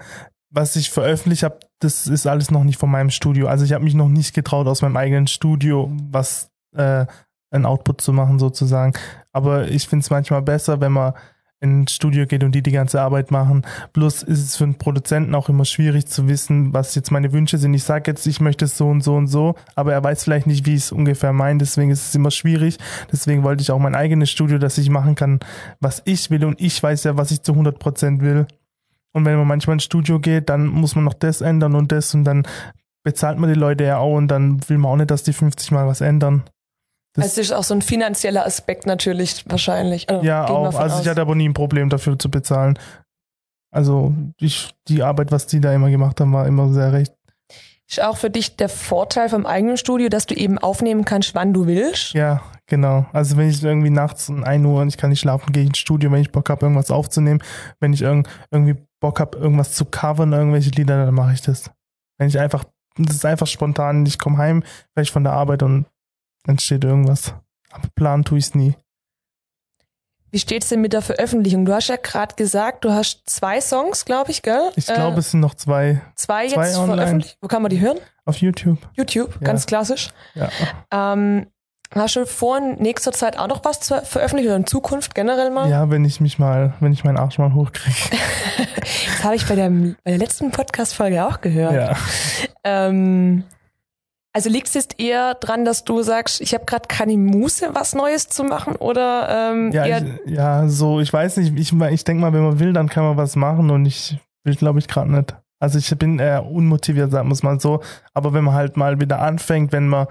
was 0.50 0.76
ich 0.76 0.90
veröffentlicht 0.90 1.42
habe, 1.42 1.60
das 1.78 2.06
ist 2.06 2.26
alles 2.26 2.50
noch 2.50 2.64
nicht 2.64 2.78
von 2.78 2.90
meinem 2.90 3.10
Studio. 3.10 3.48
Also 3.48 3.64
ich 3.64 3.72
habe 3.72 3.84
mich 3.84 3.94
noch 3.94 4.08
nicht 4.08 4.34
getraut, 4.34 4.66
aus 4.66 4.82
meinem 4.82 4.96
eigenen 4.96 5.26
Studio 5.26 5.92
was 6.10 6.50
äh, 6.74 7.06
ein 7.50 7.66
Output 7.66 8.00
zu 8.00 8.12
machen 8.12 8.38
sozusagen. 8.38 8.92
Aber 9.32 9.68
ich 9.68 9.88
finde 9.88 10.02
es 10.02 10.10
manchmal 10.10 10.42
besser, 10.42 10.80
wenn 10.80 10.92
man 10.92 11.14
in 11.60 11.82
ein 11.82 11.88
Studio 11.88 12.26
geht 12.26 12.44
und 12.44 12.54
die 12.54 12.62
die 12.62 12.70
ganze 12.70 13.00
Arbeit 13.00 13.30
machen. 13.30 13.62
Plus 13.92 14.22
ist 14.22 14.44
es 14.44 14.56
für 14.56 14.64
einen 14.64 14.76
Produzenten 14.76 15.34
auch 15.34 15.48
immer 15.48 15.64
schwierig 15.64 16.06
zu 16.06 16.28
wissen, 16.28 16.74
was 16.74 16.94
jetzt 16.94 17.10
meine 17.10 17.32
Wünsche 17.32 17.56
sind. 17.56 17.72
Ich 17.72 17.84
sage 17.84 18.10
jetzt, 18.10 18.26
ich 18.26 18.40
möchte 18.40 18.66
es 18.66 18.76
so 18.76 18.88
und 18.88 19.02
so 19.02 19.14
und 19.14 19.26
so, 19.26 19.54
aber 19.74 19.92
er 19.94 20.04
weiß 20.04 20.24
vielleicht 20.24 20.46
nicht, 20.46 20.66
wie 20.66 20.74
ich 20.74 20.84
es 20.84 20.92
ungefähr 20.92 21.32
meine. 21.32 21.58
Deswegen 21.58 21.90
ist 21.90 22.08
es 22.08 22.14
immer 22.14 22.30
schwierig. 22.30 22.78
Deswegen 23.10 23.42
wollte 23.42 23.62
ich 23.62 23.70
auch 23.70 23.78
mein 23.78 23.94
eigenes 23.94 24.30
Studio, 24.30 24.58
dass 24.58 24.76
ich 24.76 24.90
machen 24.90 25.14
kann, 25.14 25.40
was 25.80 26.02
ich 26.04 26.30
will. 26.30 26.44
Und 26.44 26.60
ich 26.60 26.82
weiß 26.82 27.04
ja, 27.04 27.16
was 27.16 27.30
ich 27.30 27.42
zu 27.42 27.52
100% 27.52 28.20
will. 28.20 28.46
Und 29.16 29.24
wenn 29.24 29.36
man 29.38 29.46
manchmal 29.46 29.74
ins 29.76 29.84
Studio 29.84 30.20
geht, 30.20 30.50
dann 30.50 30.66
muss 30.66 30.94
man 30.94 31.04
noch 31.04 31.14
das 31.14 31.40
ändern 31.40 31.74
und 31.74 31.90
das 31.90 32.12
und 32.14 32.24
dann 32.24 32.46
bezahlt 33.02 33.38
man 33.38 33.48
die 33.50 33.58
Leute 33.58 33.84
ja 33.84 33.96
auch 33.96 34.14
und 34.14 34.28
dann 34.28 34.60
will 34.68 34.76
man 34.76 34.90
auch 34.92 34.96
nicht, 34.96 35.10
dass 35.10 35.22
die 35.22 35.32
50 35.32 35.70
Mal 35.70 35.86
was 35.86 36.02
ändern. 36.02 36.42
Das- 37.14 37.24
Also 37.24 37.40
es 37.40 37.46
ist 37.48 37.52
auch 37.56 37.64
so 37.64 37.72
ein 37.72 37.80
finanzieller 37.80 38.44
Aspekt 38.44 38.84
natürlich 38.84 39.42
wahrscheinlich. 39.48 40.10
Also, 40.10 40.22
Ja, 40.22 40.46
auch. 40.46 40.66
Also 40.78 40.96
aus. 40.96 41.00
ich 41.02 41.08
hatte 41.08 41.22
aber 41.22 41.34
nie 41.34 41.48
ein 41.48 41.54
Problem 41.54 41.88
dafür 41.88 42.18
zu 42.18 42.30
bezahlen. 42.30 42.78
Also 43.70 44.12
ich, 44.38 44.74
die 44.88 45.02
Arbeit, 45.02 45.32
was 45.32 45.46
die 45.46 45.60
da 45.60 45.72
immer 45.72 45.88
gemacht 45.88 46.20
haben, 46.20 46.34
war 46.34 46.46
immer 46.46 46.68
sehr 46.74 46.92
recht. 46.92 47.14
Ist 47.88 48.02
auch 48.02 48.18
für 48.18 48.28
dich 48.30 48.56
der 48.56 48.68
Vorteil 48.68 49.30
vom 49.30 49.46
eigenen 49.46 49.78
Studio, 49.78 50.10
dass 50.10 50.26
du 50.26 50.34
eben 50.34 50.58
aufnehmen 50.58 51.06
kannst, 51.06 51.34
wann 51.34 51.54
du 51.54 51.66
willst? 51.66 52.12
Ja, 52.12 52.42
genau. 52.66 53.06
Also 53.14 53.36
wenn 53.38 53.48
ich 53.48 53.62
irgendwie 53.62 53.90
nachts 53.90 54.28
um 54.28 54.42
1 54.44 54.66
Uhr 54.66 54.82
und 54.82 54.88
ich 54.88 54.98
kann 54.98 55.08
nicht 55.08 55.20
schlafen, 55.20 55.52
gehe 55.52 55.62
ich 55.62 55.68
ins 55.68 55.78
Studio, 55.78 56.10
wenn 56.10 56.20
ich 56.20 56.32
Bock 56.32 56.50
habe, 56.50 56.66
irgendwas 56.66 56.90
aufzunehmen. 56.90 57.40
Wenn 57.80 57.92
ich 57.92 58.02
irgend, 58.02 58.28
irgendwie 58.50 58.74
Bock 59.00 59.20
habe, 59.20 59.38
irgendwas 59.38 59.72
zu 59.72 59.84
covern, 59.84 60.32
irgendwelche 60.32 60.70
Lieder, 60.70 61.04
dann 61.04 61.14
mache 61.14 61.32
ich 61.34 61.42
das. 61.42 61.70
Wenn 62.18 62.28
ich 62.28 62.38
einfach, 62.38 62.64
das 62.96 63.16
ist 63.16 63.24
einfach 63.26 63.46
spontan, 63.46 64.06
ich 64.06 64.18
komme 64.18 64.38
heim, 64.38 64.62
vielleicht 64.92 65.12
von 65.12 65.24
der 65.24 65.32
Arbeit 65.34 65.62
und 65.62 65.86
entsteht 66.46 66.84
irgendwas. 66.84 67.34
Aber 67.70 67.88
planen 67.94 68.24
tue 68.24 68.38
ich 68.38 68.46
es 68.46 68.54
nie. 68.54 68.74
Wie 70.30 70.38
steht's 70.40 70.68
denn 70.68 70.80
mit 70.80 70.92
der 70.92 71.02
Veröffentlichung? 71.02 71.64
Du 71.64 71.72
hast 71.72 71.88
ja 71.88 71.96
gerade 71.96 72.34
gesagt, 72.34 72.84
du 72.84 72.90
hast 72.92 73.22
zwei 73.30 73.60
Songs, 73.60 74.04
glaube 74.04 74.30
ich, 74.32 74.42
gell? 74.42 74.70
Ich 74.76 74.86
glaube, 74.86 75.20
es 75.20 75.30
sind 75.30 75.40
noch 75.40 75.54
zwei 75.54 76.02
zwei 76.14 76.48
zwei 76.48 76.66
jetzt 76.66 76.76
online. 76.76 76.96
veröffentlicht. 76.96 77.38
Wo 77.40 77.48
kann 77.48 77.62
man 77.62 77.70
die 77.70 77.80
hören? 77.80 77.98
auf 78.24 78.38
YouTube. 78.38 78.78
YouTube, 78.94 79.34
Ja. 79.40 79.46
ganz 79.46 79.66
klassisch. 79.66 80.10
Ja. 80.34 80.50
Ähm, 80.90 81.46
Hast 81.94 82.16
du 82.16 82.26
vor, 82.26 82.58
in 82.58 82.74
nächster 82.82 83.12
Zeit 83.12 83.38
auch 83.38 83.46
noch 83.46 83.64
was 83.64 83.80
zu 83.80 84.00
veröffentlichen 84.02 84.48
oder 84.48 84.56
in 84.56 84.66
Zukunft 84.66 85.14
generell 85.14 85.50
mal? 85.50 85.70
Ja, 85.70 85.88
wenn 85.90 86.04
ich 86.04 86.20
mich 86.20 86.38
mal, 86.38 86.74
wenn 86.80 86.92
ich 86.92 87.04
meinen 87.04 87.16
Arsch 87.16 87.38
mal 87.38 87.54
hochkriege. 87.54 87.96
das 88.80 89.24
habe 89.24 89.36
ich 89.36 89.46
bei 89.46 89.54
der, 89.54 89.70
bei 89.70 90.10
der 90.10 90.18
letzten 90.18 90.50
Podcast-Folge 90.50 91.24
auch 91.24 91.40
gehört. 91.40 91.74
Ja. 91.74 91.96
Ähm, 92.64 93.44
also 94.32 94.50
liegt 94.50 94.66
es 94.66 94.74
jetzt 94.74 95.00
eher 95.00 95.34
dran, 95.34 95.64
dass 95.64 95.84
du 95.84 96.02
sagst, 96.02 96.42
ich 96.42 96.52
habe 96.52 96.66
gerade 96.66 96.88
keine 96.88 97.16
Muße, 97.16 97.70
was 97.72 97.94
Neues 97.94 98.28
zu 98.28 98.44
machen 98.44 98.76
oder 98.76 99.28
ähm, 99.30 99.72
Ja, 99.72 99.86
eher, 99.86 100.02
ich, 100.26 100.32
ja, 100.32 100.68
so, 100.68 101.00
ich 101.00 101.10
weiß 101.10 101.38
nicht, 101.38 101.58
ich, 101.58 101.72
ich 101.72 102.04
denke 102.04 102.20
mal, 102.20 102.34
wenn 102.34 102.42
man 102.42 102.58
will, 102.58 102.74
dann 102.74 102.90
kann 102.90 103.04
man 103.04 103.16
was 103.16 103.34
machen 103.34 103.70
und 103.70 103.86
ich 103.86 104.18
will, 104.44 104.54
glaube 104.54 104.78
ich, 104.78 104.88
gerade 104.88 105.10
nicht. 105.10 105.34
Also 105.58 105.78
ich 105.78 105.88
bin 105.96 106.18
eher 106.18 106.44
unmotiviert, 106.44 107.10
sagen 107.10 107.28
wir 107.28 107.32
es 107.32 107.42
mal 107.42 107.58
so. 107.60 107.80
Aber 108.12 108.34
wenn 108.34 108.44
man 108.44 108.54
halt 108.54 108.76
mal 108.76 109.00
wieder 109.00 109.20
anfängt, 109.20 109.72
wenn 109.72 109.88
man, 109.88 110.06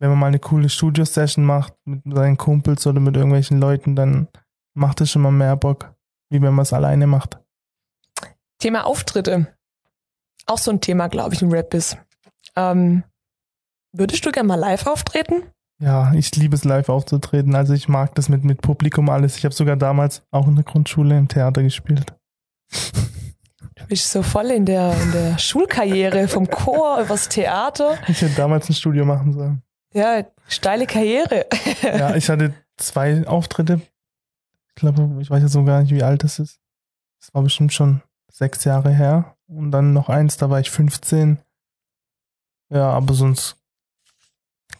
wenn 0.00 0.08
man 0.08 0.18
mal 0.18 0.26
eine 0.26 0.38
coole 0.38 0.68
Studio-Session 0.68 1.44
macht 1.44 1.74
mit 1.84 2.02
seinen 2.06 2.38
Kumpels 2.38 2.86
oder 2.86 3.00
mit 3.00 3.14
irgendwelchen 3.14 3.60
Leuten, 3.60 3.94
dann 3.94 4.28
macht 4.74 5.00
es 5.02 5.10
schon 5.10 5.22
mal 5.22 5.30
mehr 5.30 5.56
Bock, 5.56 5.94
wie 6.30 6.40
wenn 6.40 6.54
man 6.54 6.62
es 6.62 6.72
alleine 6.72 7.06
macht. 7.06 7.38
Thema 8.58 8.86
Auftritte. 8.86 9.54
Auch 10.46 10.58
so 10.58 10.70
ein 10.70 10.80
Thema, 10.80 11.08
glaube 11.08 11.34
ich, 11.34 11.42
im 11.42 11.52
Rap 11.52 11.74
ist. 11.74 11.98
Ähm, 12.56 13.04
würdest 13.92 14.24
du 14.24 14.32
gerne 14.32 14.48
mal 14.48 14.56
live 14.56 14.86
auftreten? 14.86 15.42
Ja, 15.82 16.12
ich 16.14 16.34
liebe 16.34 16.56
es 16.56 16.64
live 16.64 16.88
aufzutreten. 16.88 17.54
Also 17.54 17.74
ich 17.74 17.88
mag 17.88 18.14
das 18.14 18.28
mit, 18.28 18.42
mit 18.42 18.62
Publikum 18.62 19.10
alles. 19.10 19.36
Ich 19.36 19.44
habe 19.44 19.54
sogar 19.54 19.76
damals 19.76 20.22
auch 20.30 20.48
in 20.48 20.56
der 20.56 20.64
Grundschule 20.64 21.16
im 21.16 21.28
Theater 21.28 21.62
gespielt. 21.62 22.14
Du 23.76 23.86
bist 23.86 24.10
so 24.10 24.22
voll 24.22 24.50
in 24.50 24.66
der, 24.66 24.94
in 25.02 25.12
der 25.12 25.38
Schulkarriere, 25.38 26.28
vom 26.28 26.48
Chor 26.48 27.00
übers 27.00 27.28
Theater. 27.28 27.98
Ich 28.08 28.20
hätte 28.20 28.34
damals 28.34 28.68
ein 28.68 28.74
Studio 28.74 29.04
machen 29.04 29.32
sollen. 29.32 29.62
Ja, 29.92 30.24
steile 30.48 30.86
Karriere. 30.86 31.46
Ja, 31.82 32.14
ich 32.14 32.28
hatte 32.28 32.54
zwei 32.76 33.26
Auftritte. 33.26 33.80
Ich 34.68 34.74
glaube, 34.74 35.18
ich 35.20 35.30
weiß 35.30 35.42
jetzt 35.42 35.52
so 35.52 35.64
gar 35.64 35.82
nicht, 35.82 35.92
wie 35.92 36.02
alt 36.02 36.24
das 36.24 36.38
ist. 36.38 36.60
Das 37.20 37.34
war 37.34 37.42
bestimmt 37.42 37.72
schon 37.72 38.02
sechs 38.30 38.64
Jahre 38.64 38.90
her. 38.90 39.36
Und 39.46 39.72
dann 39.72 39.92
noch 39.92 40.08
eins, 40.08 40.36
da 40.36 40.48
war 40.48 40.60
ich 40.60 40.70
15. 40.70 41.38
Ja, 42.70 42.90
aber 42.90 43.14
sonst 43.14 43.56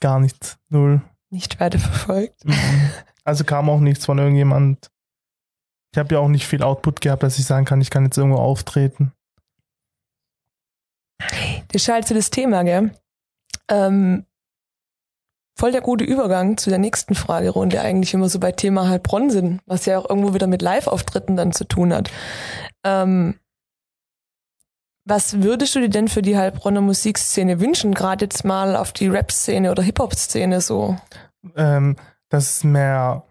gar 0.00 0.20
nichts. 0.20 0.58
Null. 0.68 1.02
Nicht 1.30 1.60
weiter 1.60 1.78
verfolgt. 1.78 2.44
Mhm. 2.44 2.90
Also 3.24 3.44
kam 3.44 3.68
auch 3.68 3.80
nichts 3.80 4.06
von 4.06 4.18
irgendjemand. 4.18 4.90
Ich 5.92 5.98
habe 5.98 6.14
ja 6.14 6.20
auch 6.20 6.28
nicht 6.28 6.46
viel 6.46 6.62
Output 6.62 7.00
gehabt, 7.00 7.22
dass 7.22 7.38
ich 7.38 7.46
sagen 7.46 7.64
kann, 7.64 7.80
ich 7.80 7.90
kann 7.90 8.04
jetzt 8.04 8.16
irgendwo 8.16 8.38
auftreten. 8.38 9.12
Das 11.18 11.82
ist 11.82 11.88
halt 11.88 12.06
so 12.06 12.14
das 12.14 12.30
Thema, 12.30 12.62
gell? 12.62 12.94
Ähm, 13.68 14.24
voll 15.60 15.72
der 15.72 15.82
gute 15.82 16.04
Übergang 16.04 16.56
zu 16.56 16.70
der 16.70 16.78
nächsten 16.78 17.14
Fragerunde 17.14 17.82
eigentlich 17.82 18.14
immer 18.14 18.30
so 18.30 18.40
bei 18.40 18.50
Thema 18.50 18.88
Heilbronn 18.88 19.28
sind, 19.28 19.60
was 19.66 19.84
ja 19.84 19.98
auch 19.98 20.08
irgendwo 20.08 20.32
wieder 20.32 20.46
mit 20.46 20.62
Live-Auftritten 20.62 21.36
dann 21.36 21.52
zu 21.52 21.64
tun 21.64 21.92
hat. 21.92 22.10
Ähm, 22.82 23.38
was 25.06 25.42
würdest 25.42 25.74
du 25.74 25.80
dir 25.80 25.90
denn 25.90 26.08
für 26.08 26.22
die 26.22 26.38
Heilbronner 26.38 26.80
Musikszene 26.80 27.60
wünschen, 27.60 27.92
gerade 27.92 28.24
jetzt 28.24 28.42
mal 28.42 28.74
auf 28.74 28.94
die 28.94 29.08
Rap-Szene 29.08 29.70
oder 29.70 29.82
Hip-Hop-Szene 29.82 30.62
so? 30.62 30.96
Ähm, 31.56 31.96
dass 32.30 32.56
es 32.56 32.64
mehr, 32.64 33.24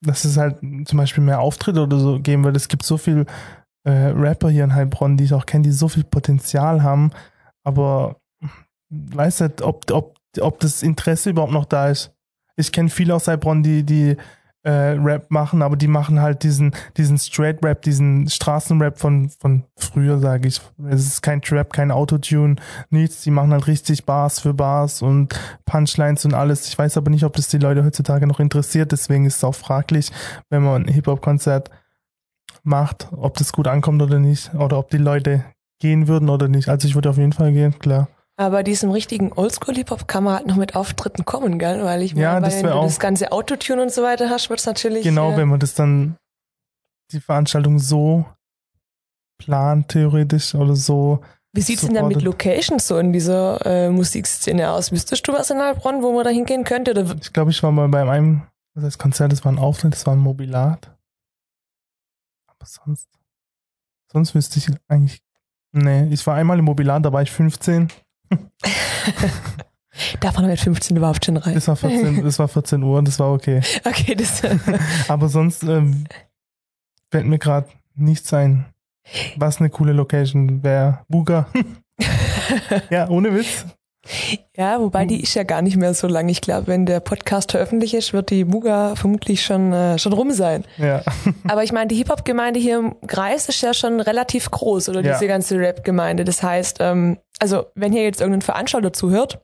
dass 0.00 0.24
es 0.24 0.36
halt 0.36 0.58
zum 0.58 0.98
Beispiel 0.98 1.22
mehr 1.22 1.40
Auftritte 1.40 1.82
oder 1.82 2.00
so 2.00 2.18
geben 2.18 2.42
wird. 2.42 2.56
Es 2.56 2.66
gibt 2.66 2.82
so 2.82 2.96
viel 2.96 3.24
äh, 3.84 3.90
Rapper 3.90 4.50
hier 4.50 4.64
in 4.64 4.74
Heilbronn, 4.74 5.16
die 5.16 5.24
ich 5.24 5.34
auch 5.34 5.46
kenne, 5.46 5.62
die 5.62 5.70
so 5.70 5.86
viel 5.86 6.02
Potenzial 6.02 6.82
haben, 6.82 7.12
aber 7.62 8.16
weiß 8.90 9.42
nicht, 9.42 9.62
ob, 9.62 9.88
ob, 9.92 10.17
ob 10.40 10.60
das 10.60 10.82
Interesse 10.82 11.30
überhaupt 11.30 11.52
noch 11.52 11.64
da 11.64 11.88
ist. 11.88 12.12
Ich 12.56 12.72
kenne 12.72 12.90
viele 12.90 13.14
aus 13.14 13.28
Heilbronn, 13.28 13.62
die, 13.62 13.84
die 13.84 14.16
äh, 14.68 14.96
Rap 14.98 15.30
machen, 15.30 15.62
aber 15.62 15.76
die 15.76 15.86
machen 15.86 16.20
halt 16.20 16.42
diesen, 16.42 16.74
diesen 16.96 17.16
Straight 17.16 17.64
Rap, 17.64 17.82
diesen 17.82 18.28
Straßenrap 18.28 18.98
von, 18.98 19.30
von 19.30 19.64
früher, 19.76 20.18
sage 20.18 20.48
ich. 20.48 20.60
Es 20.90 21.06
ist 21.06 21.22
kein 21.22 21.40
Trap, 21.40 21.72
kein 21.72 21.90
Autotune, 21.90 22.56
nichts. 22.90 23.22
Die 23.22 23.30
machen 23.30 23.52
halt 23.52 23.66
richtig 23.66 24.04
Bars 24.04 24.40
für 24.40 24.54
Bars 24.54 25.00
und 25.00 25.38
Punchlines 25.64 26.24
und 26.24 26.34
alles. 26.34 26.68
Ich 26.68 26.76
weiß 26.76 26.96
aber 26.96 27.10
nicht, 27.10 27.24
ob 27.24 27.34
das 27.36 27.48
die 27.48 27.58
Leute 27.58 27.84
heutzutage 27.84 28.26
noch 28.26 28.40
interessiert, 28.40 28.92
deswegen 28.92 29.24
ist 29.24 29.36
es 29.36 29.44
auch 29.44 29.54
fraglich, 29.54 30.10
wenn 30.50 30.62
man 30.62 30.84
ein 30.84 30.92
Hip-Hop-Konzert 30.92 31.70
macht, 32.62 33.08
ob 33.12 33.38
das 33.38 33.52
gut 33.52 33.68
ankommt 33.68 34.02
oder 34.02 34.18
nicht, 34.18 34.54
oder 34.54 34.78
ob 34.78 34.90
die 34.90 34.98
Leute 34.98 35.44
gehen 35.78 36.08
würden 36.08 36.28
oder 36.28 36.48
nicht. 36.48 36.68
Also 36.68 36.88
ich 36.88 36.94
würde 36.94 37.10
auf 37.10 37.16
jeden 37.18 37.32
Fall 37.32 37.52
gehen, 37.52 37.78
klar. 37.78 38.08
Aber 38.40 38.62
diesem 38.62 38.92
richtigen 38.92 39.32
Oldschool-Hip-Hop 39.32 40.06
kann 40.06 40.22
man 40.22 40.34
halt 40.36 40.46
noch 40.46 40.54
mit 40.54 40.76
Auftritten 40.76 41.24
kommen, 41.24 41.58
gell? 41.58 41.82
Weil 41.84 42.02
ich 42.02 42.12
Ja, 42.12 42.34
meine, 42.34 42.46
das 42.46 42.54
wenn 42.54 42.62
du 42.66 42.74
auch- 42.74 42.84
das 42.84 43.00
ganze 43.00 43.32
Autotune 43.32 43.82
und 43.82 43.90
so 43.92 44.04
weiter 44.04 44.30
hast, 44.30 44.48
wird 44.48 44.60
es 44.60 44.66
natürlich. 44.66 45.02
Genau, 45.02 45.32
äh, 45.32 45.36
wenn 45.38 45.48
man 45.48 45.58
das 45.58 45.74
dann 45.74 46.16
die 47.10 47.18
Veranstaltung 47.20 47.80
so 47.80 48.24
plant, 49.38 49.88
theoretisch, 49.88 50.54
oder 50.54 50.76
so. 50.76 51.20
Wie 51.52 51.62
sieht's 51.62 51.82
denn 51.82 51.94
dann 51.94 52.06
mit. 52.08 52.22
Locations 52.22 52.86
so 52.86 52.98
in 52.98 53.12
dieser 53.12 53.64
äh, 53.66 53.90
Musikszene 53.90 54.70
aus? 54.70 54.92
Wüsstest 54.92 55.26
du 55.26 55.32
was 55.32 55.50
in 55.50 55.58
Heilbronn, 55.58 56.02
wo 56.02 56.12
man 56.12 56.22
da 56.22 56.30
hingehen 56.30 56.62
könnte? 56.62 56.92
Oder 56.92 57.16
Ich 57.20 57.32
glaube, 57.32 57.50
ich 57.50 57.60
war 57.64 57.72
mal 57.72 57.88
bei 57.88 58.08
einem, 58.08 58.42
was 58.74 58.84
heißt 58.84 58.98
Konzert, 59.00 59.32
das 59.32 59.44
war 59.44 59.50
ein 59.50 59.58
Auftritt, 59.58 59.94
das 59.94 60.06
war 60.06 60.14
ein 60.14 60.20
Mobilat. 60.20 60.96
Aber 62.46 62.66
sonst, 62.66 63.08
sonst 64.12 64.34
wüsste 64.36 64.58
ich 64.60 64.68
eigentlich, 64.86 65.20
nee, 65.72 66.06
ich 66.12 66.24
war 66.26 66.36
einmal 66.36 66.58
im 66.60 66.66
Mobilat, 66.66 67.04
da 67.04 67.12
war 67.12 67.22
ich 67.22 67.32
15. 67.32 67.88
darf 70.20 70.36
man 70.36 70.46
mit 70.46 70.60
15 70.60 70.96
überhaupt 70.96 71.24
schon 71.24 71.36
rein? 71.36 71.54
Das 71.54 71.68
war 71.68 71.76
14, 71.76 72.22
das 72.24 72.38
war 72.38 72.48
14 72.48 72.82
Uhr, 72.82 73.02
das 73.02 73.18
war 73.18 73.32
okay. 73.32 73.60
Okay, 73.84 74.14
das. 74.14 74.42
Aber 75.08 75.28
sonst 75.28 75.62
ähm, 75.62 76.04
fällt 77.10 77.26
mir 77.26 77.38
gerade 77.38 77.68
nichts 77.94 78.32
ein. 78.32 78.66
Was 79.36 79.58
eine 79.58 79.70
coole 79.70 79.92
Location 79.92 80.62
wäre. 80.62 81.04
Buga. 81.08 81.48
ja, 82.90 83.08
ohne 83.08 83.34
Witz. 83.34 83.64
Ja, 84.56 84.80
wobei 84.80 85.04
die 85.06 85.22
ist 85.22 85.34
ja 85.34 85.42
gar 85.42 85.62
nicht 85.62 85.76
mehr 85.76 85.94
so 85.94 86.06
lang. 86.06 86.28
Ich 86.28 86.40
glaube, 86.40 86.66
wenn 86.66 86.86
der 86.86 87.00
Podcast 87.00 87.52
veröffentlicht 87.52 87.94
ist, 87.94 88.12
wird 88.12 88.30
die 88.30 88.44
Muga 88.44 88.94
vermutlich 88.96 89.42
schon, 89.44 89.72
äh, 89.72 89.98
schon 89.98 90.12
rum 90.12 90.30
sein. 90.30 90.64
Ja. 90.78 91.02
Aber 91.48 91.62
ich 91.64 91.72
meine, 91.72 91.88
die 91.88 91.96
Hip-Hop-Gemeinde 91.96 92.58
hier 92.60 92.78
im 92.78 92.96
Kreis 93.06 93.48
ist 93.48 93.60
ja 93.62 93.74
schon 93.74 94.00
relativ 94.00 94.50
groß, 94.50 94.88
oder 94.88 95.02
Ja. 95.02 95.12
diese 95.14 95.26
ganze 95.26 95.58
Rap-Gemeinde. 95.58 96.24
Das 96.24 96.42
heißt, 96.42 96.78
ähm, 96.80 97.18
also 97.38 97.66
wenn 97.74 97.92
hier 97.92 98.02
jetzt 98.02 98.20
irgendein 98.20 98.42
Veranstalter 98.42 98.92
zuhört, 98.92 99.40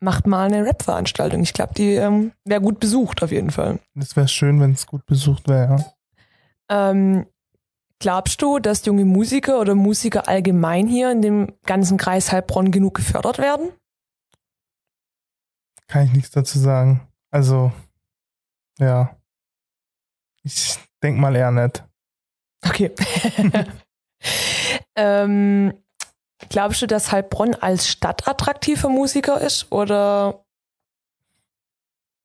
macht 0.00 0.26
mal 0.26 0.46
eine 0.46 0.64
Rap-Veranstaltung. 0.64 1.42
Ich 1.42 1.52
glaube, 1.52 1.74
die 1.74 1.94
ähm, 1.94 2.32
wäre 2.44 2.60
gut 2.60 2.80
besucht 2.80 3.22
auf 3.22 3.32
jeden 3.32 3.50
Fall. 3.50 3.78
Das 3.94 4.16
wäre 4.16 4.28
schön, 4.28 4.60
wenn 4.60 4.72
es 4.72 4.86
gut 4.86 5.06
besucht 5.06 5.48
wäre. 5.48 5.84
Ja. 6.70 6.90
Ähm, 6.90 7.26
glaubst 7.98 8.42
du, 8.42 8.58
dass 8.58 8.84
junge 8.84 9.04
Musiker 9.04 9.60
oder 9.60 9.74
Musiker 9.74 10.28
allgemein 10.28 10.86
hier 10.86 11.10
in 11.10 11.22
dem 11.22 11.52
ganzen 11.64 11.98
Kreis 11.98 12.32
Heilbronn 12.32 12.70
genug 12.70 12.94
gefördert 12.94 13.38
werden? 13.38 13.70
Kann 15.88 16.06
ich 16.06 16.12
nichts 16.12 16.30
dazu 16.30 16.58
sagen. 16.58 17.06
Also, 17.30 17.72
ja. 18.78 19.16
Ich 20.42 20.78
denk 21.02 21.18
mal 21.18 21.34
eher 21.34 21.50
nicht. 21.50 21.84
Okay. 22.64 22.92
ähm, 24.96 25.74
glaubst 26.48 26.82
du, 26.82 26.86
dass 26.86 27.12
Heilbronn 27.12 27.54
als 27.54 27.88
Stadt 27.88 28.26
attraktiv 28.28 28.80
für 28.80 28.88
Musiker 28.88 29.40
ist 29.40 29.70
oder 29.70 30.44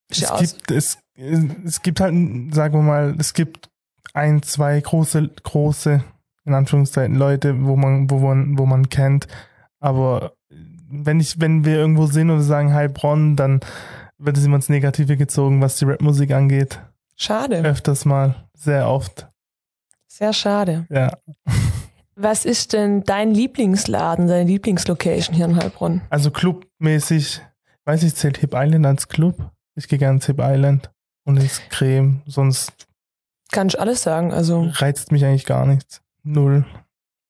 Es 0.10 0.38
gibt, 0.38 0.72
es, 0.72 0.98
es 1.16 1.82
gibt 1.82 2.00
halt, 2.00 2.14
sagen 2.54 2.74
wir 2.74 2.82
mal, 2.82 3.16
es 3.20 3.34
gibt 3.34 3.71
ein, 4.14 4.44
zwei 4.44 4.80
große, 4.80 5.30
große, 5.44 6.04
in 6.46 6.54
Anführungszeichen, 6.54 7.16
Leute, 7.16 7.66
wo 7.66 7.76
man, 7.76 8.10
wo 8.10 8.20
man, 8.20 8.58
wo 8.58 8.66
man 8.66 8.90
kennt. 8.90 9.28
Aber 9.80 10.34
wenn 10.90 11.20
ich, 11.20 11.40
wenn 11.40 11.66
wir 11.66 11.76
irgendwo 11.76 12.06
sind 12.06 12.30
und 12.30 12.42
sagen 12.42 12.74
Heilbronn, 12.74 13.36
dann 13.36 13.62
wird 14.18 14.38
es 14.38 14.46
immer 14.46 14.58
ins 14.58 14.70
Negative 14.70 15.18
gezogen, 15.18 15.62
was 15.62 15.78
die 15.78 15.86
Rapmusik 15.86 16.32
angeht. 16.32 16.80
Schade. 17.16 17.58
Öfters 17.64 18.06
mal, 18.06 18.36
sehr 18.54 18.88
oft. 18.88 19.28
Sehr 20.08 20.34
schade. 20.34 20.86
Ja. 20.90 21.18
Was 22.16 22.46
ist 22.46 22.74
denn 22.74 23.04
dein 23.04 23.32
Lieblingsladen, 23.32 24.28
deine 24.28 24.48
Lieblingslocation 24.48 25.36
hier 25.36 25.46
in 25.46 25.56
Heilbronn? 25.56 26.02
Also 26.10 26.30
clubmäßig, 26.30 27.42
weiß 27.86 28.04
ich, 28.04 28.14
zählt 28.16 28.38
Hip 28.40 28.52
Island 28.54 28.86
als 28.86 29.08
Club. 29.08 29.50
Ich 29.76 29.88
gehe 29.88 29.98
gerne 29.98 30.16
ins 30.16 30.26
Hip 30.26 30.40
Island 30.40 30.92
und 31.24 31.38
ins 31.38 31.62
Creme, 31.70 32.22
sonst 32.28 32.88
Kann 33.52 33.68
ich 33.68 33.80
alles 33.80 34.04
sagen. 34.04 34.34
Also, 34.34 34.70
reizt 34.74 35.12
mich 35.12 35.26
eigentlich 35.26 35.46
gar 35.46 35.66
nichts. 35.66 36.02
Null. 36.24 36.66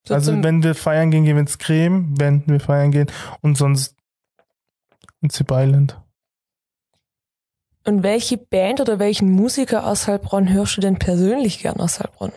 so 0.08 0.14
also 0.14 0.44
wenn 0.44 0.64
wir 0.64 0.76
feiern 0.76 1.12
gehen, 1.12 1.26
gehen 1.26 1.36
wir 1.36 1.42
ins 1.42 1.58
Creme, 1.58 2.14
wenn 2.18 2.44
wir 2.48 2.60
feiern 2.60 2.92
gehen 2.92 3.08
und 3.42 3.58
sonst 3.58 3.96
ins 5.22 5.38
Hip 5.38 5.52
Island. 5.52 5.98
und 7.86 8.04
welche 8.04 8.38
Band 8.38 8.82
oder 8.82 9.00
welchen 9.00 9.32
Musiker 9.32 9.88
aus 9.88 10.08
Heilbronn 10.08 10.52
hörst 10.52 10.78
du 10.78 10.82
denn 10.82 11.00
persönlich 11.00 11.60
gern 11.60 11.80
aus 11.80 12.00
Heilbronn? 12.00 12.32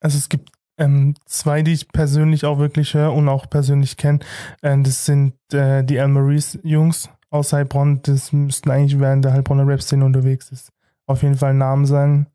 Also 0.00 0.18
es 0.18 0.28
gibt 0.28 0.50
ähm, 0.78 1.14
zwei, 1.26 1.62
die 1.62 1.72
ich 1.72 1.88
persönlich 1.88 2.44
auch 2.44 2.58
wirklich 2.58 2.94
höre 2.94 3.12
und 3.12 3.28
auch 3.28 3.48
persönlich 3.48 3.96
kenne. 3.96 4.20
Ähm, 4.62 4.84
das 4.84 5.04
sind 5.04 5.34
äh, 5.52 5.84
die 5.84 6.00
Al 6.00 6.08
Maurice 6.08 6.58
Jungs, 6.62 7.10
aus 7.30 7.52
Heilbronn, 7.52 8.02
das 8.02 8.32
müssten 8.32 8.70
eigentlich 8.70 8.98
während 8.98 9.24
der 9.24 9.32
Heilbronner 9.32 9.66
Rap-Szene 9.66 10.04
unterwegs 10.04 10.50
ist. 10.50 10.72
Auf 11.06 11.22
jeden 11.22 11.36
Fall 11.36 11.54
Namen 11.54 11.86
sagen. 11.86 12.26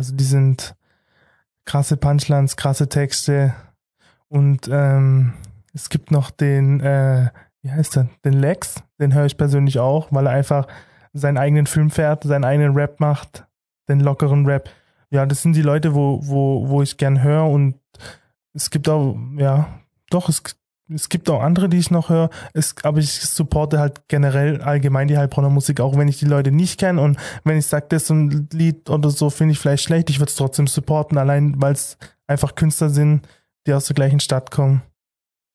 Also 0.00 0.14
die 0.16 0.24
sind 0.24 0.74
krasse 1.66 1.98
Punchlines, 1.98 2.56
krasse 2.56 2.88
Texte. 2.88 3.54
Und 4.28 4.66
ähm, 4.72 5.34
es 5.74 5.90
gibt 5.90 6.10
noch 6.10 6.30
den, 6.30 6.80
äh, 6.80 7.28
wie 7.60 7.70
heißt 7.70 7.96
der? 7.96 8.08
Den 8.24 8.32
Lex, 8.32 8.82
den 8.98 9.12
höre 9.12 9.26
ich 9.26 9.36
persönlich 9.36 9.78
auch, 9.78 10.08
weil 10.10 10.26
er 10.26 10.32
einfach 10.32 10.68
seinen 11.12 11.36
eigenen 11.36 11.66
Film 11.66 11.90
fährt, 11.90 12.24
seinen 12.24 12.46
eigenen 12.46 12.72
Rap 12.72 12.98
macht, 12.98 13.44
den 13.90 14.00
lockeren 14.00 14.46
Rap. 14.46 14.70
Ja, 15.10 15.26
das 15.26 15.42
sind 15.42 15.54
die 15.54 15.60
Leute, 15.60 15.94
wo, 15.94 16.20
wo, 16.22 16.66
wo 16.70 16.80
ich 16.80 16.96
gern 16.96 17.22
höre 17.22 17.44
und 17.44 17.74
es 18.54 18.70
gibt 18.70 18.88
auch, 18.88 19.18
ja, 19.36 19.68
doch, 20.08 20.30
es, 20.30 20.42
es 20.92 21.08
gibt 21.08 21.30
auch 21.30 21.40
andere, 21.40 21.68
die 21.68 21.78
ich 21.78 21.90
noch 21.90 22.08
höre, 22.08 22.30
es, 22.52 22.74
aber 22.82 22.98
ich 22.98 23.20
supporte 23.20 23.78
halt 23.78 24.08
generell 24.08 24.60
allgemein 24.60 25.08
die 25.08 25.16
Heilbronner 25.16 25.50
Musik, 25.50 25.80
auch 25.80 25.96
wenn 25.96 26.08
ich 26.08 26.18
die 26.18 26.26
Leute 26.26 26.50
nicht 26.50 26.80
kenne 26.80 27.00
und 27.00 27.18
wenn 27.44 27.56
ich 27.56 27.66
sage, 27.66 27.86
das 27.88 28.04
ist 28.04 28.10
ein 28.10 28.48
Lied 28.52 28.90
oder 28.90 29.10
so, 29.10 29.30
finde 29.30 29.52
ich 29.52 29.58
vielleicht 29.58 29.84
schlecht, 29.84 30.10
ich 30.10 30.18
würde 30.18 30.30
es 30.30 30.36
trotzdem 30.36 30.66
supporten, 30.66 31.18
allein 31.18 31.54
weil 31.60 31.72
es 31.72 31.96
einfach 32.26 32.54
Künstler 32.54 32.90
sind, 32.90 33.26
die 33.66 33.72
aus 33.72 33.86
der 33.86 33.94
gleichen 33.94 34.20
Stadt 34.20 34.50
kommen. 34.50 34.82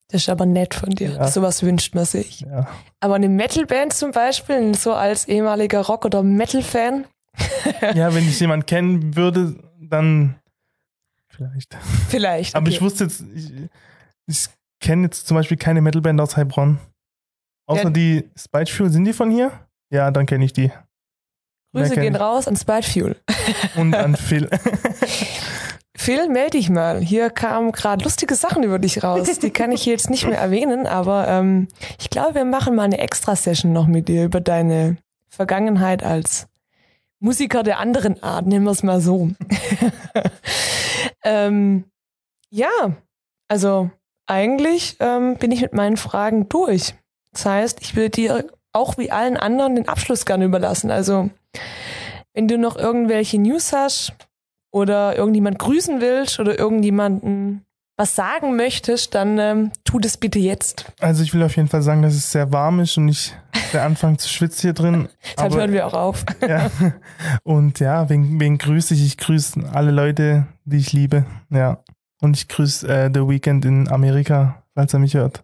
Das 0.10 0.22
ist 0.22 0.30
aber 0.30 0.46
nett 0.46 0.76
von 0.76 0.92
dir. 0.92 1.14
Ja. 1.14 1.28
Sowas 1.28 1.64
wünscht 1.64 1.96
man 1.96 2.06
sich. 2.06 2.42
Ja. 2.42 2.68
Aber 3.00 3.16
eine 3.16 3.28
Metalband 3.28 3.92
zum 3.92 4.12
Beispiel, 4.12 4.76
so 4.76 4.94
als 4.94 5.28
ehemaliger 5.28 5.82
Rock- 5.82 6.06
oder 6.06 6.22
Metal-Fan. 6.22 7.06
ja, 7.96 8.14
wenn 8.14 8.28
ich 8.30 8.40
jemanden 8.40 8.68
kennen 8.68 9.16
würde, 9.16 9.56
dann 9.80 10.36
vielleicht. 11.28 11.76
Vielleicht. 12.08 12.56
Aber 12.56 12.70
ich 12.70 12.82
wusste 12.82 13.06
jetzt, 13.06 13.24
ich, 13.34 13.52
ich 14.28 14.48
kenne 14.86 15.04
jetzt 15.04 15.28
zum 15.28 15.36
Beispiel 15.36 15.58
keine 15.58 15.82
Metalband 15.82 16.22
aus 16.22 16.38
Heilbronn. 16.38 16.78
Außer 17.68 17.86
ja. 17.86 17.90
die 17.90 18.30
Spitefuel, 18.38 18.92
sind 18.92 19.06
die 19.06 19.14
von 19.14 19.32
hier? 19.32 19.52
Ja, 19.90 20.12
dann 20.12 20.28
kenne 20.28 20.46
ich 20.46 20.54
die. 20.54 20.72
Grüße 21.74 21.96
gehen 21.96 22.16
raus 22.16 22.48
an 22.48 22.56
Spitefuel. 22.56 23.18
Und 23.76 23.96
an 23.96 24.16
Phil. 24.16 24.48
Phil, 25.98 26.30
melde 26.30 26.52
dich 26.52 26.70
mal. 26.70 27.02
Hier 27.02 27.32
kamen 27.32 27.72
gerade 27.72 28.04
lustige 28.04 28.36
Sachen 28.36 28.64
über 28.64 28.78
dich 28.78 29.04
raus. 29.04 29.40
Die 29.40 29.50
kann 29.50 29.72
ich 29.72 29.86
jetzt 29.86 30.10
nicht 30.10 30.28
mehr 30.28 30.38
erwähnen, 30.38 30.86
aber 30.86 31.28
ähm, 31.28 31.68
ich 32.00 32.10
glaube, 32.12 32.36
wir 32.36 32.46
machen 32.46 32.76
mal 32.76 32.84
eine 32.84 33.00
Extra-Session 33.00 33.74
noch 33.74 33.88
mit 33.88 34.08
dir 34.08 34.26
über 34.26 34.40
deine 34.40 34.98
Vergangenheit 35.28 36.04
als 36.04 36.48
Musiker 37.20 37.64
der 37.64 37.80
anderen 37.80 38.22
Art, 38.22 38.46
nehmen 38.46 38.66
wir 38.66 38.72
es 38.72 38.84
mal 38.84 39.02
so. 39.02 39.32
ähm, 41.24 41.86
ja, 42.52 42.70
also 43.48 43.90
eigentlich 44.28 44.98
ähm, 45.00 45.36
bin 45.38 45.52
ich 45.52 45.62
mit 45.62 45.74
meinen 45.74 45.98
Fragen 45.98 46.50
durch. 46.50 46.96
Das 47.32 47.46
heißt, 47.46 47.80
ich 47.82 47.96
will 47.96 48.10
dir 48.10 48.46
auch 48.72 48.98
wie 48.98 49.12
allen 49.12 49.38
anderen 49.38 49.76
den 49.76 49.88
Abschluss 49.88 50.26
gerne 50.26 50.46
überlassen. 50.46 50.92
Also, 50.92 51.30
wenn 52.34 52.48
du 52.48 52.58
noch 52.58 52.76
irgendwelche 52.76 53.40
News 53.40 53.72
hast, 53.74 54.14
oder 54.76 55.16
irgendjemand 55.16 55.58
grüßen 55.58 56.02
willst 56.02 56.38
oder 56.42 56.60
irgendjemanden 56.60 57.66
was 57.98 58.14
sagen 58.14 58.58
möchtest, 58.58 59.16
dann 59.16 59.40
ähm, 59.40 59.72
tu 59.86 60.00
das 60.00 60.18
bitte 60.18 60.38
jetzt. 60.38 60.92
Also 61.00 61.24
ich 61.24 61.34
will 61.34 61.42
auf 61.44 61.56
jeden 61.56 61.70
Fall 61.70 61.82
sagen, 61.82 62.02
dass 62.02 62.14
es 62.14 62.30
sehr 62.30 62.52
warm 62.52 62.82
ist 62.82 62.98
und 62.98 63.08
ich 63.08 63.34
der 63.72 63.84
Anfang 63.84 64.18
zu 64.18 64.28
schwitzen 64.28 64.64
hier 64.64 64.74
drin. 64.74 65.08
Dann 65.38 65.54
hören 65.54 65.72
wir 65.72 65.88
auch 65.88 65.94
auf. 65.94 66.26
ja. 66.42 66.70
Und 67.44 67.80
ja, 67.80 68.10
wen, 68.10 68.38
wen 68.38 68.58
grüße 68.58 68.94
ich? 68.96 69.06
Ich 69.06 69.18
grüße 69.18 69.62
alle 69.72 69.92
Leute, 69.92 70.46
die 70.66 70.76
ich 70.76 70.92
liebe. 70.92 71.26
Ja. 71.50 71.82
Und 72.26 72.36
ich 72.36 72.48
grüße 72.48 72.88
äh, 72.88 73.12
The 73.14 73.20
Weekend 73.20 73.66
in 73.66 73.88
Amerika, 73.88 74.64
falls 74.74 74.92
er 74.96 75.00
mich 75.00 75.14
hört. 75.14 75.44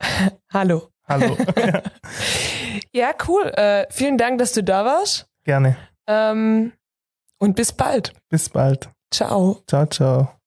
Hallo. 0.52 0.90
Hallo. 1.08 1.36
ja, 2.92 3.10
cool. 3.26 3.46
Äh, 3.56 3.88
vielen 3.90 4.16
Dank, 4.16 4.38
dass 4.38 4.52
du 4.52 4.62
da 4.62 4.84
warst. 4.84 5.28
Gerne. 5.42 5.76
Ähm, 6.06 6.72
und 7.38 7.56
bis 7.56 7.72
bald. 7.72 8.12
Bis 8.28 8.48
bald. 8.48 8.90
Ciao. 9.10 9.64
Ciao, 9.66 9.86
ciao. 9.86 10.37